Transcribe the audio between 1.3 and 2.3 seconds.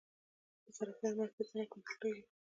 څنګه کنټرولیږي؟